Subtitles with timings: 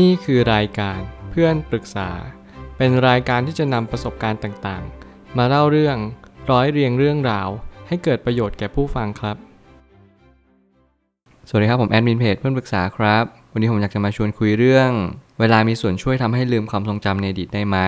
[0.00, 2.10] นี่คือรายการเพื่อนปรึกษา
[2.76, 5.96] เป็นรายการที่จะนำประสบการณ์ต่างๆ มาเล่าเรื่อง
[6.50, 7.48] ร้อยเรียงเรื่องราว
[7.88, 9.36] ให้เกิดประโยชน์แก่ผู้ฟังครับ
[11.48, 14.90] สวัสดีครับผมแอดมินเพจเพื่อนปรึกษาครับ วันนี้ผมอยากจะมาชวนคุยเรื่อง
[15.40, 17.78] เวลามีส่วนช่วยทำให้ลืมความทรงจำในอดีตได้ไหม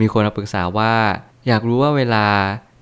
[0.00, 0.94] มีคนมาปรึกษาว่า
[1.46, 2.26] อยากรู้ว่าเวลา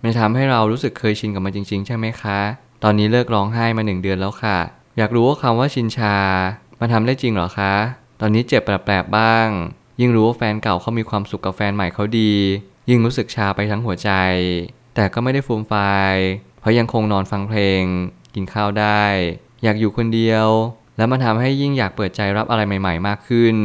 [0.03, 2.39] มันทำให้เรารู้สึกเคยชินกับมันจริง ๆ ใช่ไหมคะ
[2.83, 4.59] ตอนนี้เลิกร้องไห้มาหนึ่งเดือนแล้วค่ะ
[4.99, 6.17] อยากรู้ว่าคำว่าชินชา
[6.81, 7.73] มันทำได้จริงหรอคะ
[8.21, 9.49] ตอนนี้เจ็บแปลบๆบ้าง
[10.01, 12.33] ยิ่งรู้ว่าแฟนเก่าเขามีความสุขกับแฟนใหม่เขาดี
[12.89, 14.11] ยิ่งรู้สึกชาไปทั้งหัวใจ
[14.95, 16.15] แต่ก็ไม่ได้ฟูมฟาย
[16.61, 17.83] เพราะยังคงนอนฟังเพลง
[18.35, 19.05] กินข้าวได้
[19.63, 20.47] อยากอยู่คนเดียว
[20.97, 23.57] แล้วมันทำให้ยิ่งอยากเปิดใจรับอะไรใหม่ ๆ มากขึ้น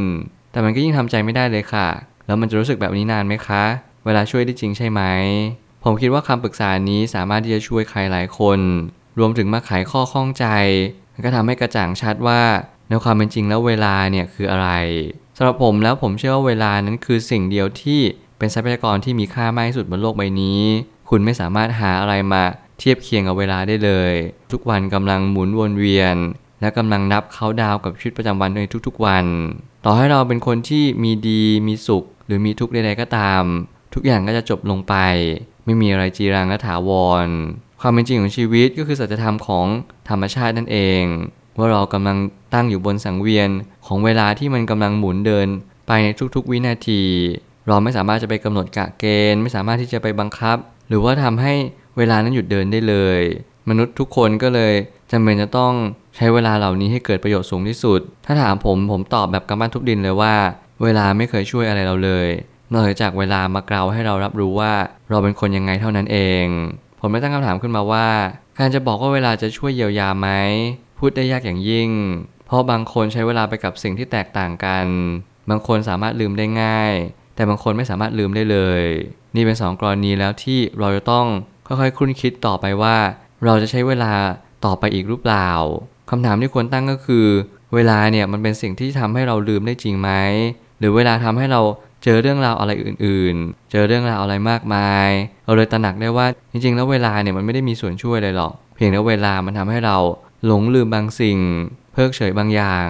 [0.52, 1.88] แต่มันก็ยิ่งทำใจไม่ได้เลยค่ะ
[2.26, 3.64] แล้วมันจะรู้สึกแบบนี้นานไหมคะ
[4.06, 5.02] เวลาช่วยได้จริงใช่ไหม
[5.84, 8.60] ผมคิดว่าคำปรึกษานี้สามารถที่จะช่วยใครหลายคน
[9.20, 10.46] รวมถึงมาไขข้อข้องใจ
[11.26, 12.42] ก็ทำให้กระจ่างชัดว่า
[12.90, 14.70] ในความเป็นจริงแล้วเวลาเนี่ยคืออะไร
[15.38, 18.02] สำหรับผมแล้วผมเชื่อว่าเวลานั้นคือสิ่งเดียวที่
[18.38, 20.62] เป็นทรัพยากรที่มีค่ามากที่สุดบนโลกใบนี้
[21.10, 22.44] คุณไม่สามารถหาอะไรมา
[22.80, 24.14] เทียบเคียงกับเวลาได้เลย
[24.52, 26.16] ทุกวันกำลังหมุนวนเวียน
[26.62, 29.26] และกำลังนับเขาดาวกับชีวิตประจำวันในทุกๆวัน
[29.86, 33.44] ต่อให้เราเป็นคนที่มีดีมีสุข หรือมีทุกข์ใดๆก็ตาม
[33.94, 34.96] ทุกอย่างก็จะจบลงไป
[35.66, 36.92] ไม่มีอะไรจีรังและถาว
[37.26, 37.28] ร
[37.82, 39.66] ความเป็นจริงของชีวิตก็คือสัจธรรมของ
[40.10, 41.04] ธรรมชาตินั่นเอง
[41.60, 42.18] ว่าเรากำลัง
[42.54, 43.50] ตั้งอยู่บนสังเวียน
[43.88, 45.48] ของเวลาที่มันกำลังหมุนเดิน
[45.88, 47.04] ไปในทุกๆ วินาที
[47.68, 50.58] เราไม่สามารถจะไปกำหนดกะเกณฑ์ ไม่สามารถที่จะไปบังคับ
[50.90, 51.54] หรือว่าทำให้
[51.98, 53.22] เวลานั้นหยุดเดินได้เลย
[53.70, 54.74] มนุษย์ทุกคนก็เลย
[55.12, 55.74] จำเป็นจะต้อง
[56.16, 60.34] ใช้เวลาเหล่านี้ให้เกิดประโยชน์สูงที่สุด ถ้าถามผมผมตอบแบบกำปั้นทุบดินเลยว่า
[60.84, 62.28] เวลาไม่เคยช่วยอะไรเราเลย
[62.74, 64.74] นอกจากเวลามากล่าวให้เรารับรู้ว่า
[65.10, 66.46] เราเป็นคนยังไงเท่านั้นเอง
[67.00, 68.08] ผมได้ตั้งคำถามขึ้นมาว่า
[68.60, 70.30] การจะบอกว่าเวลาจะช่วยเยียวยาไหม
[71.00, 71.90] พูดได้ยากอย่างยิ่ง
[72.46, 74.86] เพราะบางคนใช้เวลาไปกับสิ่งที่แตกต่างกัน
[75.50, 76.94] บางคนสามารถลืมได้ง่าย
[77.36, 78.84] แต่บางคนไม่สามารถลืมได้เลย
[79.36, 81.26] นี่เป็นสองกรณีแล้วที่เราจะต้อง
[81.68, 82.98] ค่อยๆคุ้นคิดต่อไปว่า
[83.46, 84.12] เราจะใช้เวลา
[84.66, 85.50] ต่อไปอีกหรือเปล่า
[86.10, 87.28] คำถามที่ควรตั้งก็คือ
[87.74, 90.10] เวลาเนี่ยมันเป็นสิ่งที่ทำให้เราลืมได้จริงไหม
[90.80, 91.62] หรือเวลาทำให้เรา
[92.04, 95.10] เจอเรื่องราวอะไรอื่นๆ เจอเรื่องราวอะไรมากมาย
[95.46, 99.98] เราเลยตระหนักได้ว่าจริงๆ แล้วเวลาเนี่ยมันไม่ได้มีส่วนช่วยเลยหรอก เพียงแต่เวลามันทำให้เรา
[100.46, 101.40] หลงลืมบางสิ่ง
[101.94, 102.88] เพิกเฉยบางอย่าง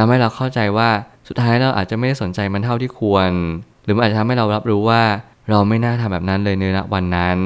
[0.00, 0.90] ทำให้เราเข้าใจว่า
[1.28, 3.30] สุดท้ายเราอาจจะไม่ได้สนใจมันเท่าที่ควร
[3.84, 5.02] หรือมันอาจจะทำให้เรารับรู้ว่า
[5.50, 7.38] เราไม่น่าทำแบบนั้นเลยในวันนั้น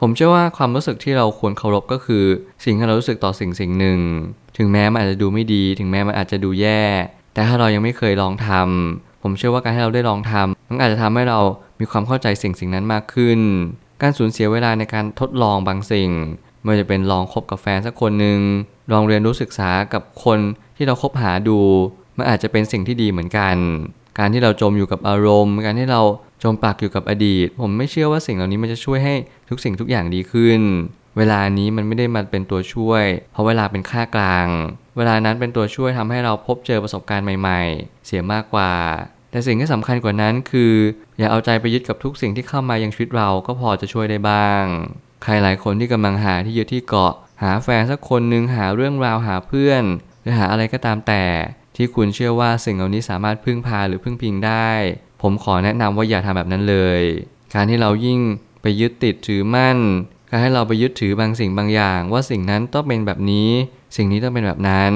[0.00, 2.24] ผมเชื่อว่าความรู้สึกที่เราควรเคารพก็คือ
[2.64, 4.00] สิ่งที่เรารู้สึกต่อสิ่งสิ่งหนึ่ง
[4.58, 6.82] ถึงแม้มันอาจจะดูไม่ดี ถึงแม้มันอาจจะดูแย่
[7.34, 11.40] แต่ถ้าเรายังไม่เคยลองทำผมเชื่อว่าการที่เราได้ลองทำมันอาจจะทำให้เรา
[11.80, 13.40] มีความเข้าใจสิ่งสิ่งนั้นมากขึ้น
[14.02, 16.10] การสูญเสียเวลาในการทดลองบางสิ่ง
[16.62, 18.38] ไม่ว่าจะเป็นลองคบกับแฟนสักคนหนึ่ง
[18.92, 20.38] ลองเรียนรู้ศึกษากับคน
[20.76, 21.58] ที่เราคบหาดู
[22.16, 23.56] มันอาจจะเป็นสิ่งที่ดีเหมือนกัน
[24.18, 26.00] การที่เราจมอยู่กับอารมณ์ การที่เรา
[26.42, 29.14] จมปลักอยู่กับอดีต ผมไม่เชื่อว่าสิ่งเหล่านี้มันจะช่วยให้
[29.48, 30.60] ทุกสิ่งทุกอย่างดีขึ้น
[31.18, 34.48] เวลานี้มันไม่ได้มาเป็นตัวช่วย เพราะเวลาเป็นค่ากลาง
[34.96, 38.72] เวลานั้นเป็นตัวช่วยทำให้เราพบเจอประสบการณ์ใหม่ ๆ เสียมากกว่า
[39.30, 40.72] แต่สิ่งที่สำคัญกว่านั้นคือ
[41.18, 44.64] อย่าเอาใจไปยึดกับทุกสิ่งที่เข้ามายังชีวิตเราก็พอจะช่วยได้บ้าง
[45.24, 49.82] ใครหลายคนที่กำลังหาที่ยึดที่เกาะ หาแฟนสักคนหนึ่งหาเรื่องราวหาเพื่อน
[50.22, 51.24] หรือหาอะไรก็ตามแต่
[51.76, 54.70] ที่คุณเชื่อว่าสิ่งเหล่านี้สามารถพึ่งพาหรือพึ่งพิงได้
[55.22, 57.02] ผมขอแนะนำว่าอย่าทำแบบนั้นเลย
[57.54, 58.20] การที่เรายิ่ง
[58.62, 59.78] ไปยึดติดถือมั่น
[60.30, 63.50] การให้เราไปยึดถือบางสิ่งบางอย่าง ว่าสิ่งนั้นต้องเป็นแบบนี้
[63.96, 64.92] สิ่งนี้ต้องเป็นแบบนั้น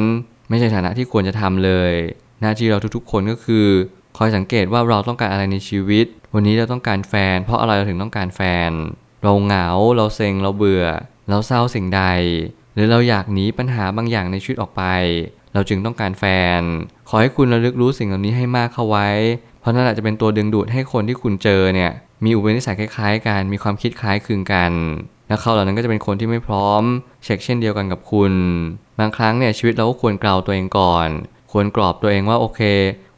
[0.48, 1.92] ไม่ใช่ฐานะที่ควรจะทำเลย
[2.40, 3.66] หน้าที่เราทุกๆ คนก็คือ
[4.16, 8.70] คอยสังเกตว่าเราต้องการอะไรในชีวิต วันนี้เราต้องการแฟน เพราะอะไรเราถึงต้องการแฟน
[9.22, 10.86] เราเหงาเราเซ็งเราเบื่อ
[11.28, 12.02] เราเศร้าสิ่งใด
[12.74, 14.82] หรือเราอยากหนีปัญหาบางอย่างในชีวิตออกไป
[15.54, 16.24] เราจึงต้องการแฟ
[16.60, 16.62] น
[17.08, 19.08] ขอให้คุณระลึกรู้สิ่งเหล่านี้ให้มากเข้าไว้
[19.60, 21.92] เพราะนั่นอาจจะเป็นตัวดึงดูดให้คนที่คุณเจอเนี่ย
[22.24, 24.72] มีอุปนิสัยคล้ายๆกัน มีความคิดคล้ายคลึงกัน
[25.28, 26.82] และเขาเหล่านั้นก็จะเป็นคนที่ไม่พร้อม
[27.24, 28.32] เช็คเช่นเดียวกันกับคุณ
[28.98, 31.08] บางครั้งเนี่ยชีวิตเราก็ควรกล่าวตัวเองก่อน
[31.52, 32.60] ควรกรอบตัวเองว่าโอเค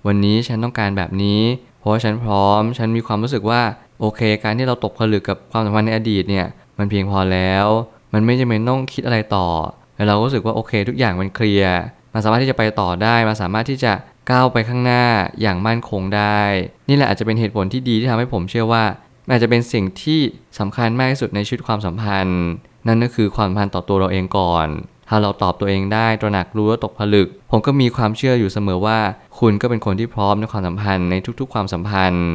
[0.06, 1.40] วันนี้ฉันต้องการแบบนี้
[1.80, 3.62] เพราะฉันพร้อม ฉันมีความรู้สึกว่า
[4.00, 6.46] โอเค การที่เราตกผลึกกับความสัมพันธ์ในอดีตเนี่ย
[6.78, 7.66] มันเพียงพอแล้ว
[8.16, 9.48] มันไม่จำเป็นต้องคิดอะไรต่อ
[9.96, 11.78] แล้วเราก็รู้สึกว่าโอเค ทุกอย่างมันเคลียร์
[12.14, 13.92] มันสามารถที่จะไปต่อได้ มันสามารถที่จะ
[14.30, 15.04] ก้าวไปข้างหน้า
[15.40, 16.40] อย่างมั่นคงได้
[16.88, 18.84] นี่แหละอาจจะเป็นเหตุผลที่ดีที่ทำให้ผมเชื่อว่า
[19.30, 20.20] อาจจะเป็นสิ่งที่
[20.58, 22.42] สำคัญมากที่สุดในชีวิตความสัมพันธ์
[22.86, 24.66] นั่นก็คือความสัมพันธ์ต่อตัวเราเองก่อน
[25.08, 28.98] ถ้าเราตอบตัวเองได้ตระหนักรู้ว่าตกผลึก ผมก็มีความเชื่ออยู่เสมอว่า
[29.38, 32.26] คุณก็เป็นคนที่พร้อมในความสัมพันธ์ในทุกๆ ความสัมพันธ์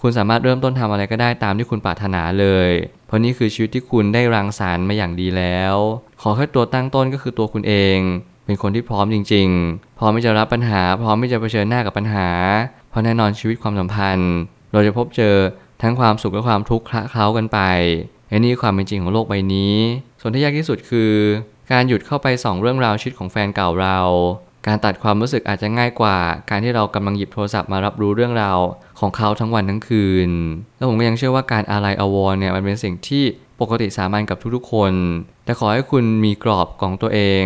[0.00, 2.70] คุณสามารถเริ่มต้นทำอะไรก็ได้ตามที่คุณปรารถนาเลย
[3.06, 5.74] เพราะนี่คือชีวิตที่คุณได้รังสรรค์มาอย่างดีแล้ว
[6.22, 7.98] ขอแค่ตัวตั้งต้นก็คือตัวคุณเอง
[8.44, 12.28] เป็นคนที่พร้อมจริง ๆ พร้อมที่จะรับปัญหา พร้อมที่จะเผชิญหน้ากับปัญหา
[12.90, 14.32] เพราะแน่นอนชีวิตความสัมพันธ์
[14.72, 15.36] เราจะพบเจอ
[15.82, 17.60] ทั้งความสุขและความทุกข์คละเคล้ากันไป
[18.30, 19.74] อันนี้ความเป็นจริงของโลกใบนี้
[20.20, 21.12] ส่วนที่ยากที่สุดคือ
[21.72, 23.98] การหยุดเข้าไปส่องเรื่องราวชีวิตของแฟนเก่าเรา
[24.66, 26.16] การตัดความรู้สึกอาจจะง่ายกว่า
[26.50, 28.58] การที่เรากำลังหยิบโทรศัพท์มารับรู้เรื่องราว
[29.00, 30.30] ของเขาทั้งวันทั้งคืน
[30.76, 33.24] แล้วผมก็ยังเชื่อว่าการอาลัยอาวรณ์เนี่ยมันเป็นสิ่งที่
[33.60, 34.92] ปกติสามัญกับทุกๆคน
[35.44, 37.44] แต่ขอให้คุณมีกรอบของตัวเอง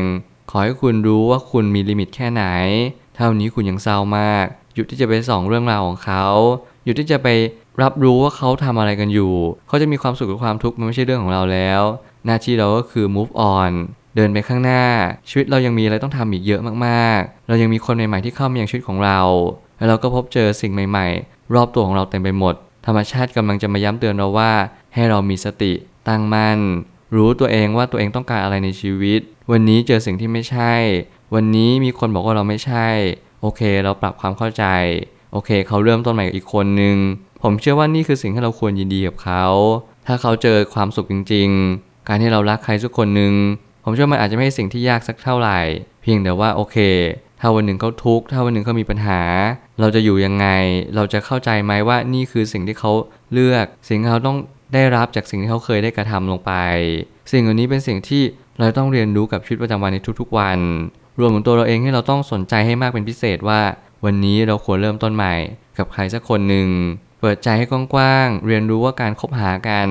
[0.51, 2.45] ขอให้คุณรู้ว่าคุณมีลิมิตแค่ไหน
[3.17, 6.25] เท่านี้คุณยังเศร้ามาก หยุดที่จะไปส่องเรื่องราวของเขา
[6.85, 7.29] หยุดที่จะไป
[7.83, 9.35] รับรู้ว่าเขาทำอะไรกันอยู่
[9.69, 11.83] เขาจะมีความสุขหรือความทุกข์มันไม่ใช่เรื่องของเราแล้ว
[12.27, 13.73] หน้าที่เราก็คือ move on
[14.17, 14.83] เดินไปข้างหน้า
[15.29, 19.21] ชีวิตเรายังมีอะไรต้องทำอีกเยอะมากๆ เรายังมีคนใหม่ๆที่เข้ามายังชีวิตของเรา
[19.77, 22.55] แล้วเราก็พบเจอสิ่งใหม่ ๆ รอบตัวของเราเต็มไปหมด
[22.87, 24.53] ธรรมชาติกำลังจะมาย้ำเตือนเราว่า
[24.95, 25.73] ให้เรามีสติ
[26.09, 26.59] ตั้งมั่น
[27.17, 29.21] รู้ตัวเองว่าตัวเองต้องการอะไรในชีวิต
[29.51, 30.75] วันนี้เจอสิ่งที่ไม่ใช่
[31.35, 32.89] วันนี้มีคนบอกว่าเราไม่ใช่
[33.41, 34.65] โอเค เราปรับความเข้าใจ
[35.33, 36.97] โอเค เขาเริ่มต้นใหม่กับอีกคนนึง
[37.43, 39.45] ผมเชื่อว่านี่คือสิ่งที่เราควรยินดีกับเขา
[40.07, 43.33] ถ้าเขาเจอความสุขจริง ๆ การที่เรารักใครสักคนหนึ่ง
[43.85, 45.61] ผมเชื่อมันอาจจะไม่ใช่สิ่งที่ยากสักเท่าไหร่
[46.03, 46.77] เพียงแต่ว่าโอเค
[47.41, 49.21] ถ้าวันหนึ่งเขาทุกข์ถ้าวันหนึ่งเขามีปัญหา
[49.81, 50.47] เราจะอยู่ยังไง
[50.95, 52.93] เราจะเข้าใจไหมว่านี่คือสิ่งที่เขา
[53.33, 54.37] เลือก สิ่งที่เขาต้อง
[54.75, 56.53] ได้รับจากสิ่งที่เขาเคยได้กระทำลงไป
[57.33, 58.23] สิ่งเหล่านี้เป็นสิ่งที่
[58.59, 60.59] เราต้องเรียนรู้กับชีวิตประจำวันในทุกๆวัน
[61.21, 63.61] รวมถึงตัวเราเองที่เราต้องสนใจให้มากเป็นพิเศษว่า
[64.05, 65.35] วันนี้เราควรเริ่มต้นใหม่
[65.79, 66.69] กับใครสักคนหนึ่ง
[67.21, 69.89] เปิดใจให้กว้างๆเรียนรู้ว่าการคบหากัน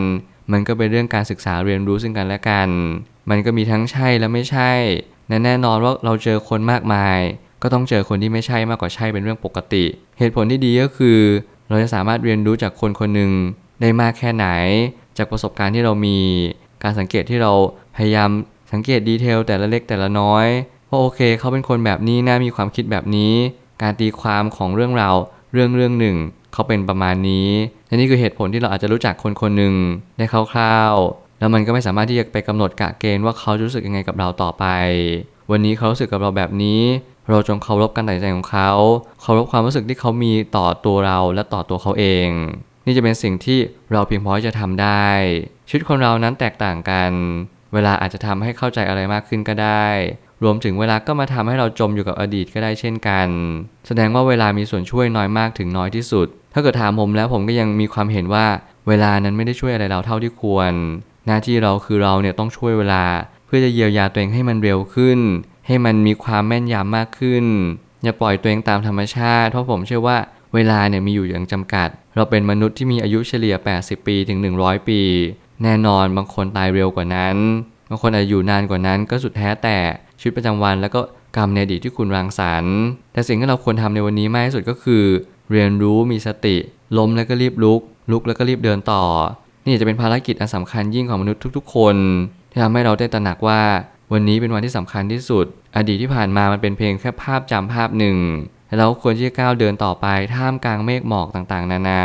[0.51, 2.69] มันก็เป็นเรื่องการศึกษาเรียนรู้ซึ่งกันและกัน
[3.29, 4.71] มันก็มีทั้งใช่และไม่ใช่
[5.29, 7.19] และแน่นอนว่าเราเจอคนมากมาย
[7.61, 9.85] ก็ต้องเจอคนที่ไม่ใช่มากกว่าใช่เป็นเรื่องปกติ
[10.17, 11.19] เหตุผลที่ดีก็คือ
[11.69, 13.31] เราจะสามารถเรียนรู้จากคนคนหนึ่ง
[13.81, 14.47] ได้มากแค่ไหน
[15.17, 16.17] จากประสบการณ์ที่เรามี
[16.83, 17.51] การสังเกตที่เรา
[17.95, 18.29] พยายาม
[18.71, 20.47] สังเกตดีเทลแต่ละเล็กแต่ละน้อย
[20.89, 23.33] ว่าโอเคเขาเป็นคนแบบนี้น่ามีความคิดแบบนี้
[23.81, 25.15] การตีความของเรื่องราว
[25.53, 26.17] เรื่องเรื่องหนึ่ง
[26.53, 27.49] เขาเป็นประมาณนี้
[27.87, 29.73] และนี่คือเหตุผลที่เราอาจจะรู้จักคนคนหนึ่ง
[30.17, 34.65] ได้คร่าวๆ แล้วมันก็ไม่สามารถที่จะไปกำหนดกะเกณฑ์ว่าเขาจะรู้สึกยังไงกับเราต่อไป
[35.51, 36.81] วันนี้เขารู้สึกกับเราแบบนี้
[37.29, 38.71] เราจงเคารพการตัดสินใจของเขา
[39.21, 42.27] เคารพความรู้สึกที่เขามีต่อตัวเราและต่อตัวเขาเอง
[42.85, 43.59] นี่จะเป็นสิ่งที่
[43.91, 45.07] เราเพียงพอที่จะทำได้
[45.67, 47.11] ชีวิตคนเรานั้นแตกต่างกัน
[47.73, 49.87] เวลาอาจจะทำให้เข้าใจอะไรมากขึ้นก็ได้
[50.43, 53.27] รวมถึงเวลาก็มาทำให้เราจมอยู่กับอดีตก็ได้เช่นกัน
[53.87, 58.45] แสดงว่าเวลามีส่วนช่วยน้อยมากถึงน้อยที่สุด ถ้าเกิดถามผมแล้วผมก็ยังมีความเห็นว่า
[58.87, 60.73] เวลานั้นไม่ได้ช่วยอะไรเราเท่าที่ควร
[61.25, 63.03] หน้าที่เราคือเราเนี่ยต้องช่วยเวลา
[63.45, 65.19] เพื่อจะเยียวยาตัวเองให้มันเร็วขึ้น
[65.67, 67.45] ให้มันมีความแม่นยำมากขึ้น
[68.03, 70.17] อย่าปล่อยตัวเองตามธรรมชาติ เพราะผมเชื่อว่า
[70.53, 75.01] เวลาเนี่ยมีอยู่อย่างจำกัด เราเป็นมนุษย์ที่มีอายุเฉลี่ย 80 ปีถึง 100 ปี
[75.63, 77.35] แน่นอนบางคนตายเร็วกว่านั้น
[77.89, 79.77] บางคนอาจอยู่นานกว่านั้นก็สุดแท้แต่
[80.19, 81.01] ชีวิตประจำวันแล้วก็
[81.37, 82.77] กรรมในอดีตที่คุณรังสรรค์
[83.13, 85.03] แต่สิ่งที่เราควรทำในวันนี้มากที่สุดก็คือ
[85.51, 86.55] เรียนรู้มีสติ
[86.97, 87.81] ล้มแล้วก็รีบลุก
[88.11, 89.03] ลุกแล้วก็รีบเดินต่อ
[89.65, 91.95] นี่จะเป็นภารกิจอันสำคัญยิ่งของมนุษย์ทุก ๆ คน
[92.51, 93.61] ที่ทำให้เราได้ตระหนักว่า
[94.13, 95.45] วันนี้เป็นวันที่สำคัญที่สุด
[95.77, 98.17] อดีตที่ผ่านมามันเป็นเพียงแค่ภาพจำภาพหนึ่ง
[98.67, 100.05] และเราควรที่จะก้าวเดินต่อไป
[100.35, 102.03] ท่ามกลางเมฆหมอกต่างๆ นานา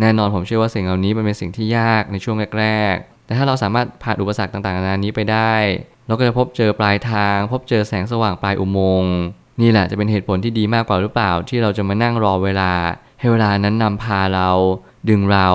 [0.00, 5.54] แน่นอนผมเชื่อว่าสิ่งเหล่านี้มันเป็นสิ่งที่ยากในช่วงแรกๆ แต่ถ้าเราสามารถผ่านอุปสรรคต่างๆ นานานี้ไปได้
[6.06, 9.14] เราก็จะพบเจอปลายทาง พบเจอแสงสว่างปลายอุโมงค์
[9.60, 12.72] นี่แหละจะเป็นเหตุผลที่ดีมากกว่าหรือเปล่าที่เราจะมานั่งรอเวลา
[13.20, 14.50] ให้เวลานั้นนำพาเรา
[15.08, 15.48] ดึงเรา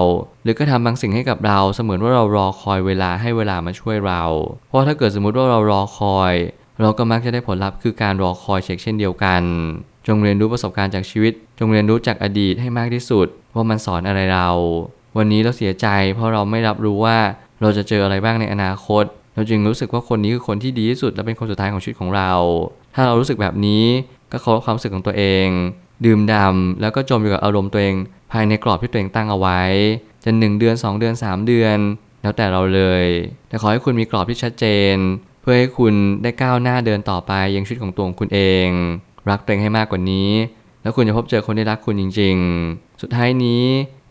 [0.46, 4.24] หรือก็ทำบางสิ่งให้กับเราเสมือนว่าเรารอคอยเวลาให้เวลามาช่วยเรา
[4.68, 6.34] เพราะถ้าเกิดสมมุติว่าเรารอคอย
[6.82, 9.42] เราก็มักจะได้ผลลัพธ์คือการรอคอยเช็คเช่นเดียวกัน
[10.08, 14.50] จงเรียนรู้ประสบการณ์จากชีวิต จงเรียนรู้จากอดีตให้มากที่สุด ว่ามันสอนอะไรเรา
[15.18, 17.18] วันนี้เราเสียใจ เพราะเราไม่รับรู้ว่า
[17.62, 19.04] เราจะเจออะไรบ้างในอนาคต
[19.36, 22.32] เราจึงรู้สึกว่าคนนี้คือคนที่ดีที่สุดและเป็นคนสุดท้ายของชีวิตของเรา
[22.96, 23.86] ถ้าเรารู้สึกแบบนี้
[24.32, 25.48] ก็เคารพความรู้สึกของตัวเอง
[26.06, 27.96] ดื่มด่ำแล้วก็จมอยู่กับอารมณ์ตัวเอง
[28.32, 29.62] ภายในกรอบที่ตัวเองตั้งเอาไว้
[30.26, 31.78] จะหนึ่งเดือน 2 เดือน 3 เดือน
[32.22, 33.06] แล้วแต่เราเลย
[33.50, 34.96] แต่ขอให้คุณมีกรอบที่ชัดเจน
[35.42, 38.68] เพื่อให้คุณได้ก้าวหน้าเดินต่อไปยังชีวิตของตัวของคุณเอง
[39.30, 40.32] รักตัวเองให้มากกว่านี้
[40.82, 42.36] แล้วคุณจะพบเจอคนที่รักคุณจริง
[42.70, 43.64] ๆ สุดท้ายนี้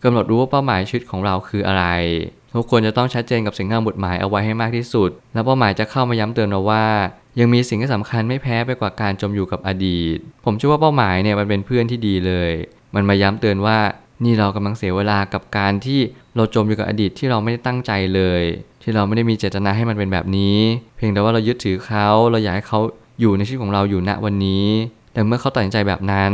[0.03, 1.85] กำหนดรู้ว่าเป้าหมายชีวิตของเราคืออะไร
[2.55, 6.85] ทุกคนจะต้องชัดเจนกับสิ่งที่เราบุหมายเอาไว้ให้มากที่สุด แล้วเป้าหมายจะเข้ามาย้ำเตือนเราว่า
[7.39, 12.51] ยังมีสิ่งที่สำคัญไม่แพ้ไปกว่าการจมอยู่กับอดีต ผมเชื่อว่าเป้าหมายเนี่ยมันเป็นเพื่อนที่ดีเลย
[12.95, 13.77] มันมาย้ำเตือนว่า
[14.23, 15.99] นี่เรากำลังเสียเวลากับการที่
[16.35, 18.41] เราจมอยู่กับอดีตที่เราไม่ได้ตั้งใจเลย
[18.83, 20.57] ที่เราไม่ได้มีเจตนาให้มันเป็นแบบนี้
[20.95, 22.79] เพียงแต่ว่าเรายึดถือเขาเราอยากให้เขา
[23.19, 24.67] อยู่ในชีวิตของเราอยู่ณวันนี้
[25.13, 26.33] แต่เมื่อเขาตัดสินใจแบบนั้น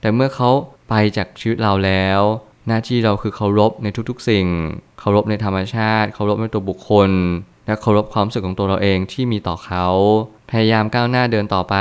[0.00, 0.50] แต่เมื่อเขา
[0.88, 2.20] ไปจากชีวิตเราแล้ว
[2.68, 4.46] หน้าที่เราคือเคารพในทุกๆ สิ่ง
[4.98, 7.10] เคารพในธรรมชาติ เคารพในตัวบุคคล
[7.66, 9.86] และเคารพความรู้สึกของตัวเราเองที่มีต่อเขา
[10.50, 11.76] พยายามก้าวหน้าเดินต่อไป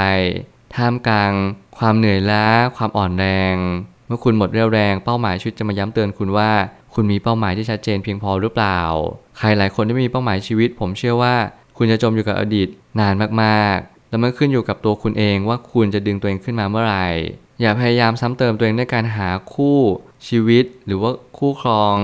[0.75, 1.33] ท่ามกลาง
[1.77, 2.45] ความเหนื่อยล้า
[2.77, 3.55] ความอ่อนแรง
[4.11, 6.51] มื่อคุณหมดเรี่ยวแรงเป้าหมายชีวิตจะมาย้ำเตือนคุณว่า
[6.93, 8.79] คุณมีเป้าหมายที่ชัดเจนเพียงพอหรือเปล่า
[9.37, 11.35] ใครหลายคนที่มีเป้าหมายชีวิต ผมเชื่อว่า
[11.77, 12.67] คุณจะจมอยู่กับอดีต
[12.99, 13.13] นาน
[13.43, 17.07] มากๆ แล้วมันขึ้นอยู่กับตัวคุณเองว่าคุณจะดึงตัวเองขึ้นมาเมื่อไหร่
[17.61, 19.77] อย่าพยายามซ้ำเติมตัวเองด้วยการหาคู่
[20.27, 21.97] ชีวิต หรือว่าคู่ครอง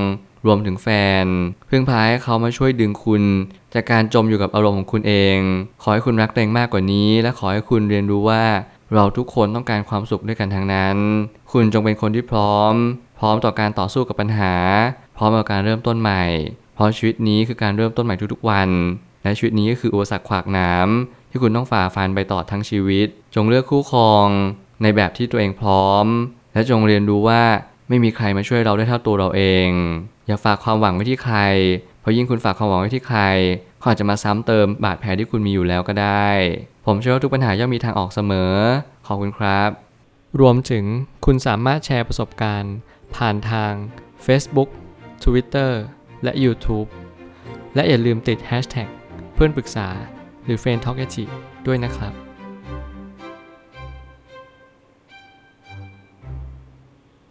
[0.45, 0.87] รวมถึงแฟ
[1.23, 1.25] น
[1.67, 3.23] เพึ่งพาให้เขามาช่วยดึงคุณ
[3.73, 5.37] จากการจมอยู่กับอารมณ์ของคุณเอง
[5.81, 8.43] ขอให้คุณรักตัวเองมากกว่านี้ และขอให้คุณเรียนรู้ว่า
[8.93, 10.97] เราทุกคนต้องการความสุขด้วยกันทั้งนั้น
[11.51, 12.73] คุณจงเป็นคนที่พร้อม
[13.19, 14.53] พร้อมต่อการต่อสู้กับปัญหา
[15.17, 16.23] พร้อมต่อการเริ่มต้นใหม่
[16.75, 18.69] เพราะชีวิตนี้คือการเริ่มต้นใหม่ทุกๆวัน
[19.23, 24.27] และชีวิตนี้ก็คืออุปสรรคขวากหน้ำที่คุณต้องฝ่าฟันไปตลอทั้งชีวิต จงเลือกคู่ครอง
[24.81, 26.05] ในแบบที่ตัวเองพร้อม
[26.53, 27.43] และจงเรียนรู้ว่า
[27.89, 29.69] ไม่มีใครมาช่วยเราได้เท่าตัวเราเอง
[30.27, 31.37] อย่าฝากความหวังไว้ที่ใคร
[32.07, 33.21] ราะยิ่งคุณฝากความหวังไว้ที่ใคร
[33.79, 36.29] เขาอาจจะมาซ้ำเติมบาดแผลที่คุณมีอยู่แล้วก็ได้
[36.85, 38.53] ผมเชื่อว่าทุกปัญหาย่อมมีทางออกเสมอ
[39.07, 39.69] ขอบคุณครับ
[40.39, 40.85] รวมถึง
[41.25, 42.75] คุณสามารถแชร์ประสบการณ์
[43.15, 43.73] ผ่านทาง
[44.25, 44.69] Facebook
[45.23, 45.71] Twitter
[46.23, 46.87] และ YouTube
[47.75, 48.89] และอย่าลืมติด Hashtag
[49.33, 49.87] เพื่อนปรึกษา
[50.45, 50.95] หรือ f r ร e n d Talk
[51.67, 52.26] ด้วยนะครับ